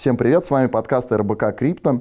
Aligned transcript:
Всем 0.00 0.16
привет, 0.16 0.46
с 0.46 0.50
вами 0.50 0.66
подкаст 0.66 1.12
РБК 1.12 1.54
Крипто. 1.54 2.00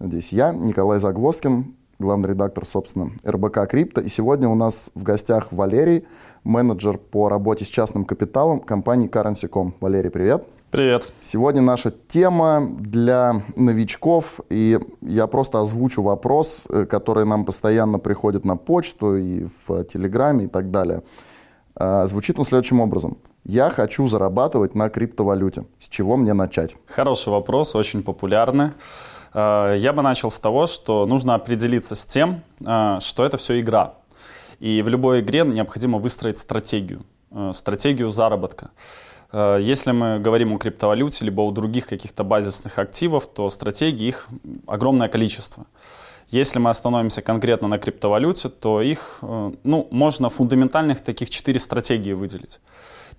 Здесь 0.00 0.32
я, 0.32 0.50
Николай 0.50 0.98
Загвоздкин, 0.98 1.72
главный 2.00 2.30
редактор, 2.30 2.66
собственно, 2.66 3.12
РБК 3.24 3.70
Крипто. 3.70 4.00
И 4.00 4.08
сегодня 4.08 4.48
у 4.48 4.56
нас 4.56 4.90
в 4.96 5.04
гостях 5.04 5.52
Валерий, 5.52 6.04
менеджер 6.42 6.98
по 6.98 7.28
работе 7.28 7.64
с 7.64 7.68
частным 7.68 8.04
капиталом 8.06 8.58
компании 8.58 9.08
Currency.com. 9.08 9.76
Валерий, 9.78 10.10
привет. 10.10 10.48
Привет. 10.72 11.12
Сегодня 11.20 11.62
наша 11.62 11.92
тема 12.08 12.72
для 12.76 13.40
новичков, 13.54 14.40
и 14.50 14.80
я 15.00 15.28
просто 15.28 15.60
озвучу 15.60 16.02
вопрос, 16.02 16.64
э, 16.68 16.86
который 16.86 17.24
нам 17.24 17.44
постоянно 17.44 18.00
приходит 18.00 18.44
на 18.44 18.56
почту 18.56 19.16
и 19.16 19.46
в 19.64 19.84
Телеграме 19.84 20.46
и 20.46 20.48
так 20.48 20.72
далее. 20.72 21.04
А, 21.76 22.06
звучит 22.06 22.36
он 22.40 22.44
следующим 22.44 22.80
образом. 22.80 23.18
Я 23.48 23.70
хочу 23.70 24.06
зарабатывать 24.06 24.74
на 24.74 24.90
криптовалюте. 24.90 25.64
С 25.80 25.88
чего 25.88 26.18
мне 26.18 26.34
начать? 26.34 26.76
Хороший 26.86 27.30
вопрос, 27.30 27.74
очень 27.74 28.02
популярный. 28.02 28.72
А, 29.32 29.74
я 29.74 29.94
бы 29.94 30.02
начал 30.02 30.30
с 30.30 30.38
того, 30.38 30.66
что 30.66 31.06
нужно 31.06 31.34
определиться 31.34 31.94
с 31.94 32.04
тем, 32.04 32.42
а, 32.62 33.00
что 33.00 33.24
это 33.24 33.38
все 33.38 33.58
игра. 33.58 33.94
И 34.60 34.82
в 34.82 34.88
любой 34.88 35.20
игре 35.20 35.44
необходимо 35.46 35.98
выстроить 35.98 36.36
стратегию, 36.36 37.06
стратегию 37.54 38.10
заработка. 38.10 38.70
Э, 39.32 39.58
если 39.62 39.92
мы 39.92 40.18
говорим 40.18 40.52
о 40.52 40.58
криптовалюте, 40.58 41.24
либо 41.24 41.40
о 41.40 41.50
других 41.50 41.86
каких-то 41.86 42.24
базисных 42.24 42.78
активов, 42.78 43.26
то 43.28 43.48
стратегий 43.48 44.08
их 44.08 44.28
огромное 44.66 45.08
количество. 45.08 45.64
Если 46.28 46.58
мы 46.58 46.68
остановимся 46.68 47.22
конкретно 47.22 47.68
на 47.68 47.78
криптовалюте, 47.78 48.50
то 48.50 48.82
их, 48.82 49.20
э, 49.22 49.52
ну, 49.64 49.88
можно 49.90 50.28
фундаментальных 50.28 51.00
таких 51.00 51.30
четыре 51.30 51.58
стратегии 51.58 52.12
выделить. 52.12 52.60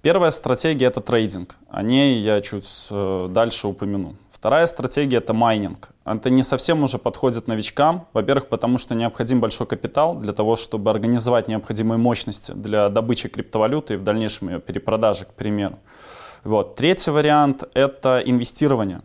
Первая 0.01 0.31
стратегия— 0.31 0.85
это 0.87 1.01
трейдинг. 1.01 1.57
О 1.69 1.83
ней 1.83 2.21
я 2.21 2.39
чуть 2.39 2.87
э, 2.89 3.27
дальше 3.29 3.67
упомяну. 3.67 4.15
Вторая 4.31 4.65
стратегия— 4.65 5.17
это 5.19 5.33
майнинг. 5.33 5.89
Это 6.05 6.29
не 6.29 6.41
совсем 6.41 6.81
уже 6.83 6.97
подходит 6.97 7.47
новичкам. 7.47 8.07
Во-первых, 8.13 8.47
потому 8.47 8.77
что 8.77 8.95
необходим 8.95 9.41
большой 9.41 9.67
капитал 9.67 10.15
для 10.15 10.31
того, 10.31 10.55
чтобы 10.55 10.89
организовать 10.89 11.49
необходимые 11.49 11.97
мощности 11.97 12.53
для 12.53 12.87
добычи 12.87 13.27
криптовалюты 13.27 13.95
и 13.95 13.97
в 13.97 14.03
дальнейшем 14.05 14.47
ее 14.47 14.61
перепродажи, 14.61 15.25
к 15.25 15.33
примеру. 15.33 15.79
Вот. 16.45 16.77
Третий 16.77 17.11
вариант— 17.11 17.65
это 17.73 18.21
инвестирование. 18.23 19.01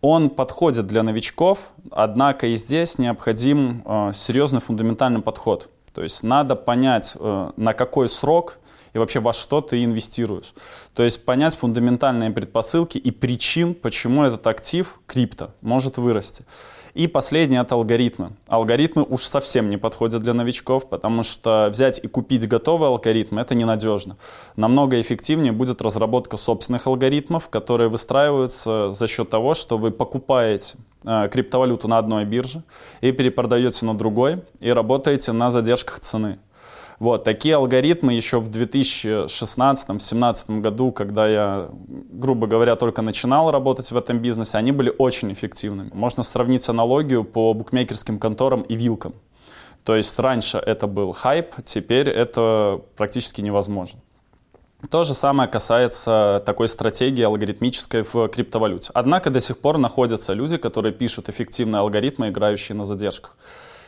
Он 0.00 0.30
подходит 0.30 0.86
для 0.86 1.02
новичков, 1.02 1.72
однако 1.90 2.46
и 2.46 2.54
здесь 2.54 2.98
необходим 2.98 3.82
э, 3.84 4.12
серьезный 4.14 4.60
фундаментальный 4.60 5.22
подход. 5.22 5.68
То 5.92 6.04
есть 6.04 6.22
надо 6.22 6.54
понять, 6.54 7.16
э, 7.18 7.50
на 7.56 7.74
какой 7.74 8.08
срок 8.08 8.59
и 8.92 8.98
вообще 8.98 9.20
во 9.20 9.32
что 9.32 9.60
ты 9.60 9.84
инвестируешь. 9.84 10.54
То 10.94 11.02
есть 11.02 11.24
понять 11.24 11.56
фундаментальные 11.56 12.30
предпосылки 12.30 12.98
и 12.98 13.10
причин, 13.10 13.74
почему 13.74 14.24
этот 14.24 14.46
актив, 14.46 15.00
крипто, 15.06 15.50
может 15.60 15.98
вырасти. 15.98 16.44
И 16.94 17.06
последнее— 17.06 17.60
это 17.62 17.76
алгоритмы. 17.76 18.32
Алгоритмы 18.48 19.04
уж 19.08 19.22
совсем 19.22 19.70
не 19.70 19.76
подходят 19.76 20.22
для 20.22 20.34
новичков, 20.34 20.88
потому 20.88 21.22
что 21.22 21.68
взять 21.70 22.00
и 22.02 22.08
купить 22.08 22.48
готовый 22.48 22.88
алгоритм— 22.88 23.38
это 23.40 23.54
ненадежно. 23.54 24.16
Намного 24.56 25.00
эффективнее 25.00 25.52
будет 25.52 25.82
разработка 25.82 26.36
собственных 26.36 26.86
алгоритмов, 26.86 27.48
которые 27.48 27.88
выстраиваются 27.88 28.92
за 28.92 29.06
счет 29.06 29.30
того, 29.30 29.54
что 29.54 29.78
вы 29.78 29.92
покупаете 29.92 30.78
э, 31.04 31.28
криптовалюту 31.30 31.86
на 31.86 31.98
одной 31.98 32.24
бирже 32.24 32.62
и 33.00 33.12
перепродаете 33.12 33.86
на 33.86 33.96
другой, 33.96 34.42
и 34.58 34.70
работаете 34.70 35.32
на 35.32 35.50
задержках 35.50 36.00
цены. 36.00 36.38
Вот, 37.00 37.24
такие 37.24 37.56
алгоритмы 37.56 38.12
еще 38.12 38.38
в 38.40 38.50
2016-2017 38.50 40.60
году, 40.60 40.92
когда 40.92 41.26
я, 41.26 41.70
грубо 41.88 42.46
говоря, 42.46 42.76
только 42.76 43.00
начинал 43.00 43.50
работать 43.50 43.90
в 43.90 43.96
этом 43.96 44.18
бизнесе, 44.18 44.58
они 44.58 44.70
были 44.70 44.94
очень 44.98 45.32
эффективными. 45.32 45.90
Можно 45.94 46.22
сравнить 46.22 46.68
аналогию 46.68 47.24
по 47.24 47.54
букмекерским 47.54 48.18
конторам 48.18 48.60
и 48.60 48.74
вилкам. 48.74 49.14
То 49.82 49.96
есть 49.96 50.18
раньше 50.18 50.58
это 50.58 50.86
был 50.86 51.12
хайп, 51.12 51.54
теперь 51.64 52.10
это 52.10 52.82
практически 52.98 53.40
невозможно. 53.40 53.98
То 54.90 55.02
же 55.02 55.14
самое 55.14 55.48
касается 55.48 56.42
такой 56.44 56.68
стратегии 56.68 57.22
алгоритмической 57.22 58.02
в 58.02 58.28
криптовалюте. 58.28 58.90
Однако 58.92 59.30
до 59.30 59.40
сих 59.40 59.56
пор 59.56 59.78
находятся 59.78 60.34
люди, 60.34 60.58
которые 60.58 60.92
пишут 60.92 61.30
эффективные 61.30 61.80
алгоритмы, 61.80 62.28
играющие 62.28 62.76
на 62.76 62.84
задержках. 62.84 63.38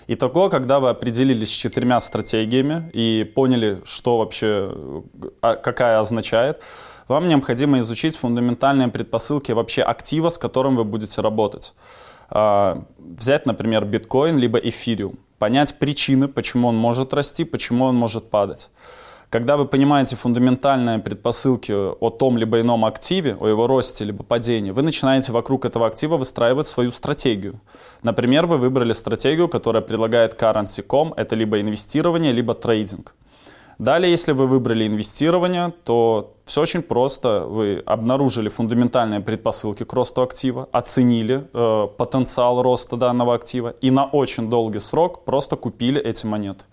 Итого, 0.07 0.49
когда 0.49 0.81
вы 0.81 0.91
определились 0.91 1.49
с 1.49 1.53
четырьмя 1.53 2.01
стратегиями 2.01 2.91
и 2.93 3.31
поняли, 3.35 3.83
что 3.85 4.19
вообще, 4.19 4.73
а, 5.41 5.57
какая 5.57 6.01
означает, 6.01 6.61
вам 7.09 7.29
необходимо 7.29 7.79
изучить 7.81 8.17
фундаментальные 8.17 8.89
предпосылки 8.89 9.53
вообще 9.53 9.83
актива, 9.83 10.31
с 10.31 10.39
которым 10.39 10.77
вы 10.77 10.85
будете 10.85 11.21
работать. 11.21 11.75
А, 12.31 12.85
взять, 12.99 13.47
например, 13.47 13.85
биткоин 13.85 14.39
либо 14.39 14.59
эфириум. 14.59 15.19
Понять 15.39 15.79
причины, 15.79 16.29
почему 16.29 16.69
он 16.69 16.77
может 16.77 17.13
расти, 17.13 17.45
почему 17.45 17.85
он 17.85 17.97
может 17.97 18.31
падать. 18.31 18.71
Когда 19.33 19.57
вы 19.57 19.65
понимаете 19.65 20.15
фундаментальные 20.15 20.99
предпосылки 20.99 21.73
о 21.73 22.11
том 22.11 22.37
либо 22.37 22.61
ином 22.61 22.85
активе, 22.85 23.35
о 23.41 23.49
его 23.49 23.67
росте 23.67 24.05
либо 24.05 24.23
падении, 24.23 24.73
вы 24.73 24.83
начинаете 24.83 25.33
вокруг 25.33 25.65
этого 25.65 25.87
актива 25.87 26.19
выстраивать 26.19 26.67
свою 26.67 26.91
стратегию. 26.91 27.59
Например, 28.03 28.47
вы 28.47 28.59
выбрали 28.59 28.93
стратегию, 28.93 29.49
которая 29.49 29.83
предлагает 29.83 30.35
currency.com, 30.35 31.15
это 31.17 31.35
либо 31.35 31.59
инвестирование, 31.63 32.31
либо 32.33 32.53
трейдинг. 32.53 33.15
Далее, 33.79 34.11
если 34.11 34.33
вы 34.33 34.45
выбрали 34.45 34.87
инвестирование, 34.87 35.73
то 35.85 36.35
все 36.45 36.61
очень 36.61 36.83
просто. 36.83 37.47
Вы 37.49 37.83
обнаружили 37.87 38.51
фундаментальные 38.51 39.21
предпосылки 39.21 39.85
к 39.85 39.93
росту 39.95 40.21
актива, 40.21 40.69
оценили 40.73 41.49
э, 41.55 41.89
потенциал 41.97 42.63
роста 42.63 42.97
данного 42.97 43.35
актива 43.35 43.75
и 43.81 43.91
на 43.91 44.05
очень 44.05 44.51
долгий 44.51 44.81
срок 44.81 45.25
просто 45.25 45.57
купили 45.57 45.99
эти 46.03 46.27
монеты. 46.27 46.65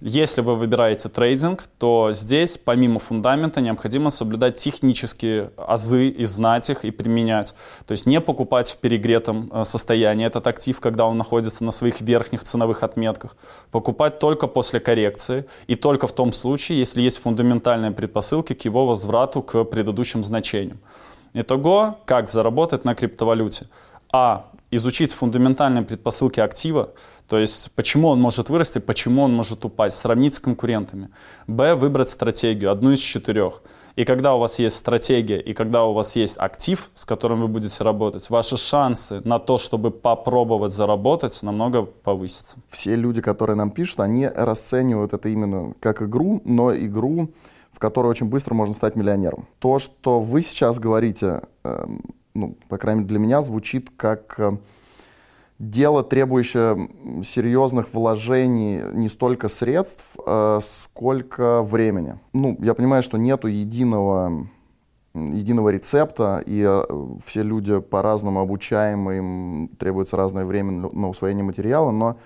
Если 0.00 0.40
вы 0.40 0.54
выбираете 0.54 1.10
трейдинг, 1.10 1.64
то 1.78 2.12
здесь 2.12 2.56
помимо 2.56 2.98
фундамента 2.98 3.60
необходимо 3.60 4.08
соблюдать 4.08 4.54
технические 4.54 5.50
азы 5.58 6.08
и 6.08 6.24
знать 6.24 6.70
их 6.70 6.86
и 6.86 6.90
применять. 6.90 7.54
То 7.86 7.92
есть 7.92 8.06
не 8.06 8.20
покупать 8.22 8.70
в 8.70 8.78
перегретом 8.78 9.50
э, 9.52 9.64
состоянии 9.64 10.26
этот 10.26 10.46
актив, 10.46 10.80
когда 10.80 11.04
он 11.04 11.18
находится 11.18 11.64
на 11.64 11.70
своих 11.70 12.00
верхних 12.00 12.44
ценовых 12.44 12.82
отметках. 12.82 13.36
Покупать 13.70 14.18
только 14.18 14.46
после 14.46 14.80
коррекции 14.80 15.44
и 15.66 15.74
только 15.74 16.06
в 16.06 16.12
том 16.12 16.32
случае, 16.32 16.78
если 16.78 17.02
есть 17.02 17.18
фундаментальные 17.18 17.90
предпосылки 17.90 18.54
к 18.54 18.64
его 18.64 18.86
возврату 18.86 19.42
к 19.42 19.64
предыдущим 19.64 20.24
значениям. 20.24 20.80
Итого, 21.34 21.98
как 22.06 22.28
заработать 22.28 22.84
на 22.84 22.94
криптовалюте? 22.94 23.66
А. 24.12 24.46
Изучить 24.70 25.12
фундаментальные 25.12 25.84
предпосылки 25.84 26.40
актива, 26.40 26.94
то 27.30 27.38
есть, 27.38 27.70
почему 27.72 28.08
он 28.08 28.20
может 28.20 28.50
вырасти, 28.50 28.80
почему 28.80 29.22
он 29.22 29.34
может 29.34 29.64
упасть, 29.64 29.98
сравнить 29.98 30.34
с 30.34 30.40
конкурентами. 30.40 31.10
Б, 31.46 31.76
выбрать 31.76 32.08
стратегию, 32.08 32.72
одну 32.72 32.90
из 32.90 32.98
четырех. 32.98 33.62
И 33.96 34.04
когда 34.04 34.34
у 34.34 34.38
вас 34.38 34.58
есть 34.58 34.76
стратегия, 34.76 35.40
и 35.40 35.52
когда 35.52 35.84
у 35.84 35.92
вас 35.92 36.16
есть 36.16 36.36
актив, 36.38 36.90
с 36.94 37.04
которым 37.04 37.40
вы 37.40 37.48
будете 37.48 37.84
работать, 37.84 38.28
ваши 38.30 38.56
шансы 38.56 39.20
на 39.24 39.38
то, 39.38 39.58
чтобы 39.58 39.90
попробовать 39.90 40.72
заработать, 40.72 41.40
намного 41.42 41.82
повысятся. 41.82 42.58
Все 42.68 42.96
люди, 42.96 43.20
которые 43.20 43.56
нам 43.56 43.70
пишут, 43.70 44.00
они 44.00 44.26
расценивают 44.26 45.12
это 45.12 45.28
именно 45.28 45.74
как 45.80 46.02
игру, 46.02 46.42
но 46.44 46.74
игру, 46.74 47.30
в 47.72 47.78
которой 47.78 48.06
очень 48.06 48.26
быстро 48.26 48.54
можно 48.54 48.74
стать 48.74 48.96
миллионером. 48.96 49.46
То, 49.58 49.78
что 49.78 50.20
вы 50.20 50.42
сейчас 50.42 50.78
говорите, 50.78 51.42
э, 51.64 51.86
ну, 52.34 52.56
по 52.68 52.78
крайней 52.78 53.00
мере, 53.00 53.08
для 53.08 53.18
меня 53.18 53.42
звучит 53.42 53.90
как... 53.96 54.34
Э, 54.38 54.52
дело, 55.60 56.02
требующее 56.02 56.88
серьезных 57.22 57.92
вложений 57.92 58.82
не 58.94 59.08
столько 59.08 59.48
средств, 59.48 60.02
а 60.26 60.58
сколько 60.62 61.62
времени. 61.62 62.18
Ну, 62.32 62.56
я 62.60 62.74
понимаю, 62.74 63.02
что 63.02 63.18
нету 63.18 63.46
единого, 63.46 64.48
единого 65.14 65.68
рецепта, 65.68 66.42
и 66.46 66.64
э, 66.66 66.82
все 67.24 67.42
люди 67.42 67.78
по-разному 67.78 68.40
обучаемы, 68.40 69.16
им 69.18 69.70
требуется 69.78 70.16
разное 70.16 70.46
время 70.46 70.72
на 70.72 71.10
усвоение 71.10 71.44
материала, 71.44 71.90
но 71.90 72.16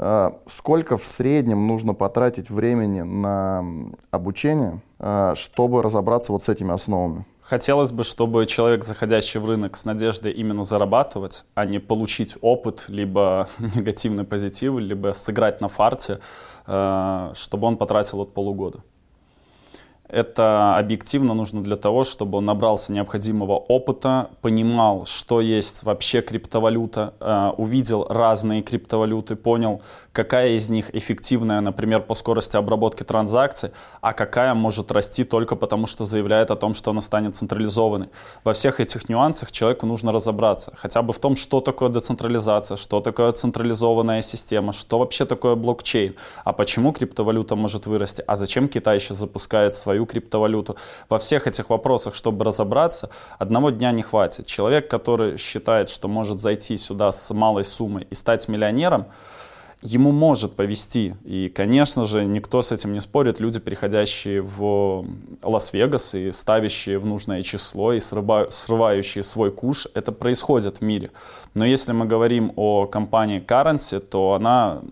э, 0.00 0.30
сколько 0.48 0.96
в 0.96 1.06
среднем 1.06 1.68
нужно 1.68 1.94
потратить 1.94 2.50
времени 2.50 3.02
на 3.02 3.64
обучение, 4.10 4.80
э, 4.98 5.34
чтобы 5.36 5.80
разобраться 5.82 6.32
вот 6.32 6.42
с 6.42 6.48
этими 6.48 6.74
основами? 6.74 7.24
Хотелось 7.42 7.92
бы, 7.92 8.04
чтобы 8.04 8.46
человек, 8.46 8.84
заходящий 8.84 9.40
в 9.40 9.46
рынок 9.46 9.76
с 9.76 9.84
надеждой 9.84 10.32
именно 10.32 10.62
зарабатывать, 10.64 11.44
а 11.54 11.64
не 11.64 11.78
получить 11.78 12.36
опыт, 12.40 12.84
либо 12.88 13.48
негативный 13.58 14.24
позитив, 14.24 14.78
либо 14.78 15.12
сыграть 15.14 15.60
на 15.60 15.68
фарте, 15.68 16.20
э, 16.66 17.32
чтобы 17.34 17.66
он 17.66 17.76
потратил 17.76 18.20
от 18.20 18.34
полугода. 18.34 18.84
Это 20.10 20.76
объективно 20.76 21.34
нужно 21.34 21.62
для 21.62 21.76
того, 21.76 22.02
чтобы 22.02 22.38
он 22.38 22.44
набрался 22.44 22.92
необходимого 22.92 23.54
опыта, 23.54 24.30
понимал, 24.42 25.06
что 25.06 25.40
есть 25.40 25.84
вообще 25.84 26.20
криптовалюта, 26.20 27.14
э, 27.20 27.52
увидел 27.56 28.06
разные 28.08 28.62
криптовалюты, 28.62 29.36
понял, 29.36 29.82
какая 30.12 30.50
из 30.50 30.68
них 30.68 30.94
эффективная, 30.94 31.60
например, 31.60 32.00
по 32.00 32.14
скорости 32.14 32.56
обработки 32.56 33.04
транзакций, 33.04 33.70
а 34.00 34.12
какая 34.12 34.54
может 34.54 34.90
расти 34.90 35.22
только 35.22 35.54
потому, 35.54 35.86
что 35.86 36.04
заявляет 36.04 36.50
о 36.50 36.56
том, 36.56 36.74
что 36.74 36.90
она 36.90 37.02
станет 37.02 37.36
централизованной. 37.36 38.08
Во 38.42 38.52
всех 38.52 38.80
этих 38.80 39.08
нюансах 39.08 39.52
человеку 39.52 39.86
нужно 39.86 40.10
разобраться. 40.10 40.72
Хотя 40.76 41.02
бы 41.02 41.12
в 41.12 41.18
том, 41.20 41.36
что 41.36 41.60
такое 41.60 41.88
децентрализация, 41.88 42.76
что 42.76 43.00
такое 43.00 43.30
централизованная 43.32 44.22
система, 44.22 44.72
что 44.72 44.98
вообще 44.98 45.24
такое 45.24 45.54
блокчейн, 45.54 46.16
а 46.44 46.52
почему 46.52 46.92
криптовалюта 46.92 47.54
может 47.54 47.86
вырасти, 47.86 48.24
а 48.26 48.34
зачем 48.34 48.68
Китай 48.68 48.96
еще 48.96 49.14
запускает 49.14 49.74
свою 49.74 49.99
криптовалюту. 50.06 50.76
Во 51.08 51.18
всех 51.18 51.46
этих 51.46 51.70
вопросах, 51.70 52.14
чтобы 52.14 52.44
разобраться, 52.44 53.10
одного 53.38 53.70
дня 53.70 53.92
не 53.92 54.02
хватит. 54.02 54.46
Человек, 54.46 54.88
который 54.88 55.38
считает, 55.38 55.88
что 55.88 56.08
может 56.08 56.40
зайти 56.40 56.76
сюда 56.76 57.12
с 57.12 57.34
малой 57.34 57.64
суммой 57.64 58.06
и 58.10 58.14
стать 58.14 58.48
миллионером, 58.48 59.06
ему 59.82 60.12
может 60.12 60.56
повести. 60.56 61.14
И, 61.24 61.48
конечно 61.48 62.04
же, 62.04 62.24
никто 62.26 62.60
с 62.60 62.70
этим 62.70 62.92
не 62.92 63.00
спорит. 63.00 63.40
Люди, 63.40 63.60
переходящие 63.60 64.42
в 64.42 65.06
Лас-Вегас 65.42 66.14
и 66.14 66.32
ставящие 66.32 66.98
в 66.98 67.06
нужное 67.06 67.42
число 67.42 67.94
и 67.94 68.00
срывающие 68.00 69.22
свой 69.22 69.50
куш, 69.50 69.88
это 69.94 70.12
происходит 70.12 70.78
в 70.78 70.80
мире. 70.82 71.10
Но 71.54 71.64
если 71.64 71.92
мы 71.92 72.04
говорим 72.04 72.52
о 72.56 72.86
компании 72.86 73.40
Currency, 73.40 74.00
то 74.00 74.34
она 74.34 74.82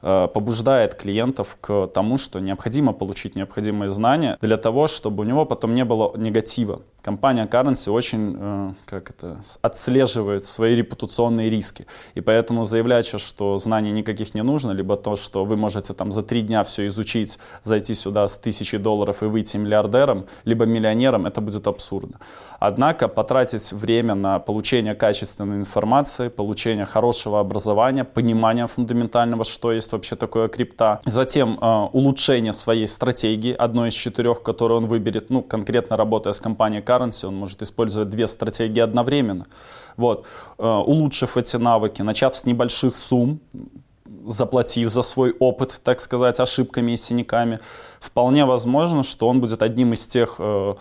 побуждает 0.00 0.94
клиентов 0.94 1.58
к 1.60 1.86
тому, 1.88 2.18
что 2.18 2.40
необходимо 2.40 2.92
получить 2.92 3.36
необходимые 3.36 3.90
знания 3.90 4.38
для 4.40 4.56
того, 4.56 4.86
чтобы 4.86 5.22
у 5.22 5.26
него 5.26 5.44
потом 5.44 5.74
не 5.74 5.84
было 5.84 6.16
негатива. 6.16 6.82
Компания 7.02 7.46
Currency 7.46 7.90
очень 7.90 8.36
э, 8.38 8.72
как 8.84 9.10
это, 9.10 9.40
отслеживает 9.62 10.44
свои 10.44 10.74
репутационные 10.74 11.48
риски. 11.48 11.86
И 12.14 12.20
поэтому 12.20 12.64
заявлять, 12.64 13.06
что 13.20 13.56
знаний 13.58 13.92
никаких 13.92 14.34
не 14.34 14.42
нужно, 14.42 14.72
либо 14.72 14.96
то, 14.96 15.16
что 15.16 15.44
вы 15.44 15.56
можете 15.56 15.94
там 15.94 16.12
за 16.12 16.22
три 16.22 16.42
дня 16.42 16.62
все 16.62 16.86
изучить, 16.88 17.38
зайти 17.62 17.94
сюда 17.94 18.28
с 18.28 18.36
тысячи 18.36 18.76
долларов 18.76 19.22
и 19.22 19.26
выйти 19.26 19.56
миллиардером, 19.56 20.26
либо 20.44 20.66
миллионером, 20.66 21.26
это 21.26 21.40
будет 21.40 21.66
абсурдно. 21.66 22.18
Однако 22.58 23.08
потратить 23.08 23.72
время 23.72 24.14
на 24.14 24.38
получение 24.38 24.94
качественной 24.94 25.56
информации, 25.56 26.28
получение 26.28 26.84
хорошего 26.84 27.40
образования, 27.40 28.04
понимание 28.04 28.66
фундаментального, 28.66 29.44
что 29.44 29.72
есть 29.72 29.92
вообще 29.92 30.14
такое 30.14 30.48
крипта, 30.48 31.00
затем 31.06 31.58
э, 31.60 31.88
улучшение 31.92 32.52
своей 32.52 32.86
стратегии, 32.86 33.54
одной 33.54 33.88
из 33.88 33.94
четырех, 33.94 34.42
которую 34.42 34.82
он 34.82 34.86
выберет, 34.86 35.30
ну, 35.30 35.42
конкретно 35.42 35.96
работая 35.96 36.34
с 36.34 36.40
компанией 36.40 36.82
Currency, 36.90 37.26
он 37.26 37.36
может 37.36 37.62
использовать 37.62 38.10
две 38.10 38.26
стратегии 38.26 38.80
одновременно. 38.80 39.46
Вот. 39.96 40.26
Э, 40.58 40.82
улучшив 40.86 41.36
эти 41.36 41.56
навыки, 41.56 42.02
начав 42.02 42.36
с 42.36 42.44
небольших 42.44 42.96
сумм, 42.96 43.40
заплатив 44.26 44.88
за 44.88 45.02
свой 45.02 45.34
опыт, 45.38 45.80
так 45.84 46.00
сказать, 46.00 46.40
ошибками 46.40 46.92
и 46.92 46.96
синяками, 46.96 47.60
вполне 48.00 48.44
возможно, 48.44 49.02
что 49.02 49.28
он 49.28 49.40
будет 49.40 49.62
одним 49.62 49.92
из 49.92 50.06
тех 50.06 50.36
э, 50.38 50.74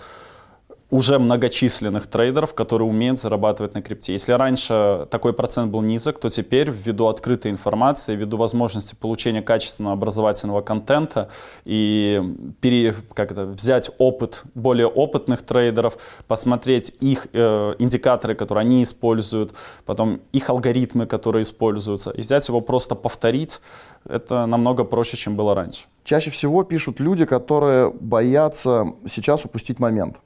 уже 0.91 1.19
многочисленных 1.19 2.07
трейдеров, 2.07 2.53
которые 2.53 2.87
умеют 2.87 3.19
зарабатывать 3.19 3.75
на 3.75 3.81
крипте. 3.81 4.13
Если 4.13 4.31
раньше 4.31 5.07
такой 5.11 5.33
процент 5.33 5.71
был 5.71 5.81
низок, 5.81 6.19
то 6.19 6.29
теперь 6.29 6.71
ввиду 6.71 7.07
открытой 7.07 7.51
информации, 7.51 8.15
ввиду 8.15 8.37
возможности 8.37 8.95
получения 8.95 9.41
качественного 9.41 9.93
образовательного 9.93 10.61
контента 10.61 11.29
и 11.63 12.21
пере, 12.59 12.95
как 13.13 13.31
это, 13.31 13.45
взять 13.45 13.91
опыт 13.99 14.41
более 14.55 14.87
опытных 14.87 15.43
трейдеров, 15.43 15.97
посмотреть 16.27 16.95
их 16.99 17.27
э, 17.33 17.75
индикаторы, 17.77 18.33
которые 18.33 18.63
они 18.63 18.81
используют, 18.81 19.53
потом 19.85 20.21
их 20.31 20.49
алгоритмы, 20.49 21.05
которые 21.05 21.43
используются, 21.43 22.09
и 22.09 22.21
взять 22.21 22.47
его 22.47 22.61
просто 22.61 22.95
повторить, 22.95 23.61
это 24.05 24.47
намного 24.47 24.83
проще, 24.85 25.17
чем 25.17 25.35
было 25.35 25.53
раньше. 25.53 25.85
Чаще 26.03 26.31
всего 26.31 26.63
пишут 26.63 26.99
люди, 26.99 27.25
которые 27.25 27.91
боятся 27.91 28.87
сейчас 29.05 29.45
упустить 29.45 29.77
момент. 29.79 30.17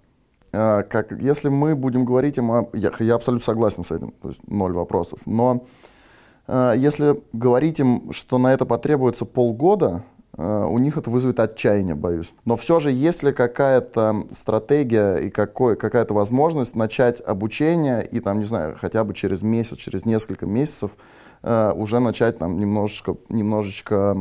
А, 0.54 0.84
как, 0.84 1.12
если 1.20 1.50
мы 1.50 1.76
будем 1.76 2.06
говорить 2.06 2.38
им. 2.38 2.68
Я, 2.74 2.92
я 3.00 3.16
абсолютно 3.16 3.44
согласен 3.44 3.84
с 3.84 3.92
этим, 3.92 4.14
то 4.22 4.30
есть 4.30 4.40
ноль 4.48 4.72
вопросов. 4.74 5.22
Но 5.26 5.66
э, 6.48 6.76
если 6.78 7.22
говорить 7.34 7.80
им, 7.80 8.12
что 8.12 8.38
на 8.38 8.54
это 8.54 8.66
потребуется 8.66 9.26
полгода, 9.26 10.04
э, 10.38 10.66
у 10.70 10.78
них 10.78 10.98
это 10.98 11.10
вызовет 11.10 11.40
отчаяние, 11.40 11.96
боюсь. 11.96 12.32
Но 12.46 12.56
все 12.56 12.80
же, 12.80 12.92
если 12.92 13.32
какая-то 13.32 14.28
стратегия 14.32 15.16
и 15.16 15.32
какой, 15.32 15.76
какая-то 15.76 16.14
возможность 16.14 16.76
начать 16.76 17.20
обучение 17.20 18.06
и 18.06 18.20
там, 18.20 18.38
не 18.38 18.46
знаю, 18.46 18.78
хотя 18.80 19.04
бы 19.04 19.16
через 19.16 19.42
месяц, 19.42 19.78
через 19.78 20.06
несколько 20.06 20.46
месяцев 20.46 20.92
уже 21.76 22.00
начать 22.00 22.38
там 22.38 22.58
немножечко, 22.58 23.18
немножечко 23.28 24.16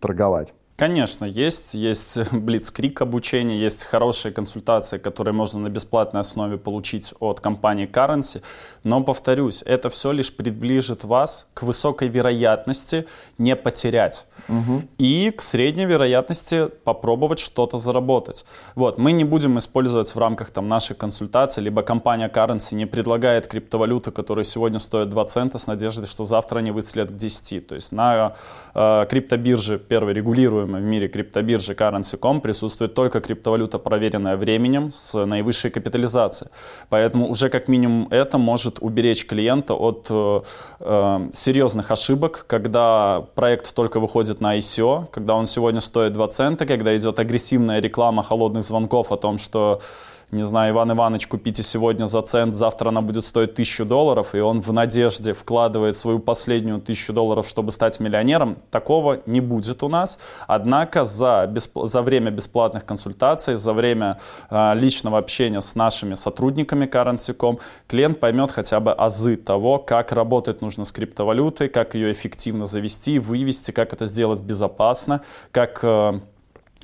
торговать. 0.00 0.54
Конечно, 0.78 1.24
есть. 1.24 1.74
Есть 1.74 2.32
блицкрик 2.32 3.02
обучения, 3.02 3.58
есть 3.58 3.82
хорошие 3.82 4.32
консультации, 4.32 4.98
которые 4.98 5.34
можно 5.34 5.58
на 5.58 5.68
бесплатной 5.68 6.20
основе 6.20 6.56
получить 6.56 7.12
от 7.18 7.40
компании 7.40 7.88
Currency. 7.88 8.42
Но, 8.84 9.02
повторюсь, 9.02 9.64
это 9.66 9.90
все 9.90 10.12
лишь 10.12 10.32
приближит 10.34 11.02
вас 11.02 11.48
к 11.52 11.64
высокой 11.64 12.06
вероятности 12.06 13.06
не 13.38 13.56
потерять. 13.56 14.26
Угу. 14.48 14.82
И 14.98 15.32
к 15.36 15.40
средней 15.40 15.84
вероятности 15.84 16.68
попробовать 16.84 17.40
что-то 17.40 17.76
заработать. 17.76 18.44
Вот, 18.76 18.98
мы 18.98 19.10
не 19.10 19.24
будем 19.24 19.58
использовать 19.58 20.14
в 20.14 20.18
рамках 20.18 20.50
там, 20.50 20.68
нашей 20.68 20.94
консультации, 20.94 21.60
либо 21.60 21.82
компания 21.82 22.28
Currency 22.28 22.76
не 22.76 22.86
предлагает 22.86 23.48
криптовалюты, 23.48 24.12
которые 24.12 24.44
сегодня 24.44 24.78
стоят 24.78 25.10
2 25.10 25.24
цента, 25.24 25.58
с 25.58 25.66
надеждой, 25.66 26.06
что 26.06 26.22
завтра 26.22 26.60
они 26.60 26.70
выстрелят 26.70 27.10
к 27.10 27.16
10. 27.16 27.66
То 27.66 27.74
есть 27.74 27.90
на 27.90 28.36
э, 28.74 29.06
криптобирже 29.10 29.80
первый 29.80 30.14
регулируем 30.14 30.67
в 30.76 30.82
мире 30.82 31.08
криптобиржи 31.08 31.72
Currency.com 31.72 32.40
присутствует 32.40 32.94
только 32.94 33.20
криптовалюта, 33.20 33.78
проверенная 33.78 34.36
временем, 34.36 34.90
с 34.90 35.24
наивысшей 35.24 35.70
капитализацией. 35.70 36.50
Поэтому 36.90 37.30
уже 37.30 37.48
как 37.48 37.68
минимум 37.68 38.08
это 38.10 38.38
может 38.38 38.78
уберечь 38.80 39.26
клиента 39.26 39.74
от 39.74 40.06
э, 40.10 40.40
э 40.80 41.28
серьезных 41.32 41.90
ошибок, 41.90 42.44
когда 42.46 43.24
проект 43.34 43.74
только 43.74 44.00
выходит 44.00 44.40
на 44.40 44.58
ICO, 44.58 45.06
когда 45.10 45.34
он 45.34 45.46
сегодня 45.46 45.80
стоит 45.80 46.12
2 46.12 46.28
цента, 46.28 46.66
когда 46.66 46.96
идет 46.96 47.18
агрессивная 47.18 47.80
реклама 47.80 48.22
холодных 48.22 48.64
звонков 48.64 49.12
о 49.12 49.16
том, 49.16 49.38
что 49.38 49.80
не 50.30 50.42
знаю, 50.42 50.74
Иван 50.74 50.92
Иванович, 50.92 51.26
купите 51.26 51.62
сегодня 51.62 52.04
за 52.04 52.20
цент, 52.20 52.54
завтра 52.54 52.90
она 52.90 53.00
будет 53.00 53.24
стоить 53.24 53.54
тысячу 53.54 53.86
долларов, 53.86 54.34
и 54.34 54.40
он 54.40 54.60
в 54.60 54.72
надежде 54.74 55.32
вкладывает 55.32 55.96
свою 55.96 56.18
последнюю 56.18 56.82
тысячу 56.82 57.14
долларов, 57.14 57.48
чтобы 57.48 57.72
стать 57.72 57.98
миллионером, 57.98 58.58
такого 58.70 59.20
не 59.24 59.40
будет 59.40 59.82
у 59.82 59.88
нас. 59.88 60.18
Однако 60.46 61.06
за, 61.06 61.46
бесп... 61.50 61.78
за 61.84 62.02
время 62.02 62.30
бесплатных 62.30 62.84
консультаций, 62.84 63.56
за 63.56 63.72
время 63.72 64.18
э, 64.50 64.74
личного 64.74 65.16
общения 65.16 65.62
с 65.62 65.74
нашими 65.74 66.14
сотрудниками 66.14 66.84
Currency.com 66.84 67.58
клиент 67.86 68.20
поймет 68.20 68.52
хотя 68.52 68.80
бы 68.80 68.92
азы 68.92 69.36
того, 69.36 69.78
как 69.78 70.12
работать 70.12 70.60
нужно 70.60 70.84
с 70.84 70.92
криптовалютой, 70.92 71.70
как 71.70 71.94
ее 71.94 72.12
эффективно 72.12 72.66
завести, 72.66 73.18
вывести, 73.18 73.70
как 73.70 73.94
это 73.94 74.04
сделать 74.04 74.42
безопасно, 74.42 75.22
как... 75.52 75.80
Э, 75.82 76.20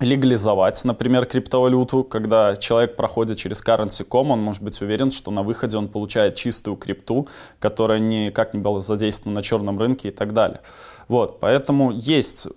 легализовать, 0.01 0.85
например, 0.85 1.27
криптовалюту, 1.27 2.03
когда 2.05 2.57
человек 2.57 2.97
проходит 2.97 3.39
через 3.39 3.63
currency.com, 3.63 4.31
он 4.33 4.41
может 4.41 4.63
быть 4.63 4.81
уверен, 4.83 5.11
что 5.11 5.31
на 5.31 5.43
выходе 5.43 5.79
он 5.79 5.89
получает 5.89 6.35
чистую 6.35 6.77
крипту, 6.77 7.29
которая 7.61 8.01
никак 8.01 8.55
не 8.55 8.61
была 8.61 8.81
задействована 8.81 9.37
на 9.37 9.43
черном 9.43 9.79
рынке 9.79 10.09
и 10.09 10.11
так 10.11 10.33
далее. 10.33 10.61
Вот, 11.07 11.39
поэтому 11.39 11.93
есть 11.93 12.49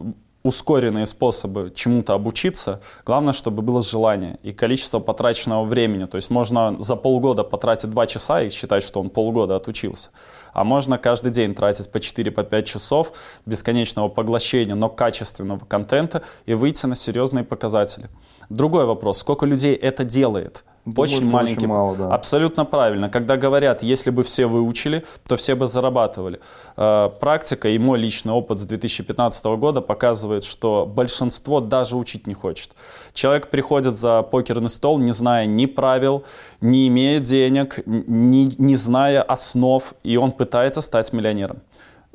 ускоренные 0.44 1.06
способы 1.06 1.72
чему-то 1.75 2.13
обучиться, 2.13 2.82
главное, 3.06 3.34
чтобы 3.34 3.62
было 3.62 3.82
желание 3.82 4.39
и 4.44 4.53
количество 4.53 5.00
потраченного 5.00 5.65
времени. 5.65 6.06
То 6.06 6.15
есть 6.15 6.29
можно 6.29 6.75
за 6.79 6.96
полгода 6.96 7.44
потратить 7.44 7.89
2 7.89 8.08
часа 8.08 8.41
и 8.41 8.50
считать, 8.50 8.84
что 8.84 9.01
он 9.01 9.10
полгода 9.10 9.56
отучился. 9.56 10.12
А 10.53 10.63
можно 10.63 10.98
каждый 10.98 11.32
день 11.32 11.53
тратить 11.53 11.91
по 11.91 11.98
4-5 11.98 12.44
по 12.44 12.63
часов 12.63 13.13
бесконечного 13.46 14.08
поглощения, 14.10 14.75
но 14.75 14.89
качественного 14.89 15.65
контента 15.65 16.24
и 16.46 16.53
выйти 16.53 16.86
на 16.86 16.96
серьезные 16.96 17.44
показатели. 17.44 18.10
Другой 18.50 18.86
вопрос, 18.86 19.20
сколько 19.20 19.46
людей 19.46 19.75
это 19.75 20.03
делает? 20.03 20.63
Думаю, 20.88 21.03
очень 21.03 21.29
маленький. 21.29 21.58
Очень 21.58 21.67
мало, 21.67 21.96
да. 21.98 22.13
Абсолютно 22.13 22.63
правильно. 22.63 23.10
Когда 23.10 23.36
говорят, 23.36 23.84
если 23.84 24.10
бы 24.10 24.24
все 24.24 24.46
выучили, 24.46 25.03
то 25.27 25.36
все 25.36 25.56
бы 25.56 25.67
зарабатывали. 25.67 26.39
Э, 26.77 27.10
практика 27.20 27.67
и 27.67 27.77
мой 27.77 28.00
личный 28.00 28.32
опыт 28.32 28.60
с 28.60 28.63
2015 28.63 29.46
года 29.58 29.82
показывает, 29.82 30.46
что 30.46 30.86
большинство 30.86 31.60
даже 31.60 31.98
учить 31.98 32.25
не 32.25 32.34
хочет. 32.34 32.72
Человек 33.13 33.50
приходит 33.50 33.98
за 33.98 34.22
покерный 34.24 34.70
стол, 34.70 34.98
не 34.98 35.12
зная 35.12 35.46
ни 35.46 35.65
правил, 35.65 36.24
не 36.62 36.88
имея 36.88 37.20
денег, 37.20 37.79
не, 37.86 38.46
не 38.58 38.75
зная 38.75 39.22
основ, 39.22 39.94
и 40.03 40.15
он 40.15 40.32
пытается 40.32 40.79
стать 40.79 41.12
миллионером. 41.12 41.58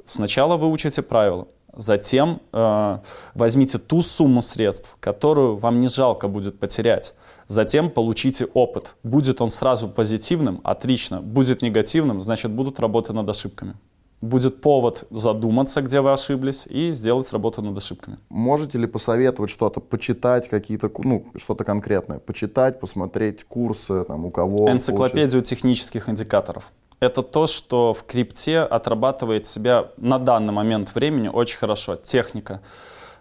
Сначала 0.06 0.56
вы 0.56 0.70
учите 0.70 1.02
правила, 1.02 1.46
Затем 1.74 2.40
э, 2.52 2.98
возьмите 3.34 3.78
ту 3.78 4.02
сумму 4.02 4.42
средств, 4.42 4.94
которую 5.00 5.56
вам 5.56 5.78
не 5.78 5.88
жалко 5.88 6.28
будет 6.28 6.58
потерять. 6.58 7.14
Затем 7.48 7.90
получите 7.90 8.46
опыт. 8.54 8.94
Будет 9.02 9.40
он 9.40 9.50
сразу 9.50 9.88
позитивным, 9.88 10.60
отлично. 10.64 11.20
Будет 11.20 11.62
негативным, 11.62 12.20
значит 12.20 12.50
будут 12.50 12.78
работы 12.78 13.12
над 13.12 13.28
ошибками. 13.28 13.74
Будет 14.20 14.60
повод 14.60 15.04
задуматься, 15.10 15.82
где 15.82 16.00
вы 16.00 16.12
ошиблись, 16.12 16.66
и 16.66 16.92
сделать 16.92 17.32
работу 17.32 17.60
над 17.60 17.76
ошибками. 17.76 18.18
Можете 18.28 18.78
ли 18.78 18.86
посоветовать 18.86 19.50
что-то, 19.50 19.80
почитать 19.80 20.48
какие-то, 20.48 20.90
ну, 20.98 21.26
что-то 21.36 21.64
конкретное? 21.64 22.20
Почитать, 22.20 22.78
посмотреть 22.78 23.42
курсы, 23.44 24.04
там, 24.04 24.26
у 24.26 24.30
кого? 24.30 24.70
Энциклопедию 24.70 25.40
получить? 25.40 25.48
технических 25.48 26.08
индикаторов 26.08 26.70
это 27.02 27.22
то, 27.22 27.48
что 27.48 27.92
в 27.94 28.04
крипте 28.04 28.60
отрабатывает 28.60 29.44
себя 29.44 29.88
на 29.96 30.20
данный 30.20 30.52
момент 30.52 30.94
времени 30.94 31.26
очень 31.26 31.58
хорошо. 31.58 31.96
Техника. 31.96 32.60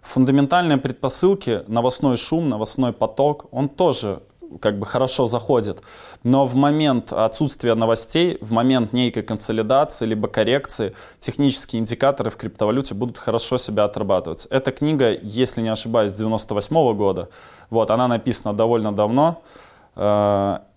Фундаментальные 0.02 0.78
предпосылки, 0.78 1.64
новостной 1.66 2.16
шум, 2.16 2.48
новостной 2.48 2.92
поток, 2.92 3.46
он 3.50 3.68
тоже 3.68 4.22
как 4.60 4.78
бы 4.78 4.86
хорошо 4.86 5.26
заходит. 5.26 5.82
Но 6.22 6.46
в 6.46 6.54
момент 6.54 7.12
отсутствия 7.12 7.74
новостей, 7.74 8.38
в 8.40 8.52
момент 8.52 8.92
некой 8.92 9.24
консолидации 9.24 10.06
либо 10.06 10.28
коррекции, 10.28 10.94
технические 11.18 11.80
индикаторы 11.80 12.30
в 12.30 12.36
криптовалюте 12.36 12.94
будут 12.94 13.18
хорошо 13.18 13.58
себя 13.58 13.82
отрабатывать. 13.84 14.46
Эта 14.50 14.70
книга, 14.70 15.10
если 15.10 15.60
не 15.60 15.70
ошибаюсь, 15.70 16.12
с 16.12 16.16
98 16.16 16.76
-го 16.76 16.94
года. 16.94 17.30
Вот, 17.68 17.90
она 17.90 18.06
написана 18.06 18.54
довольно 18.54 18.92
давно. 18.92 19.42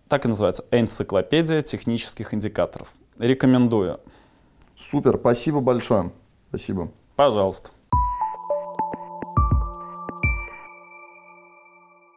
Так 0.08 0.26
и 0.26 0.28
называется 0.28 0.66
«Энциклопедия 0.72 1.62
технических 1.62 2.34
индикаторов». 2.34 2.94
Рекомендую. 3.18 4.00
Супер, 4.78 5.18
спасибо 5.18 5.62
большое. 5.62 6.12
Спасибо. 6.50 6.92
Пожалуйста. 7.16 7.72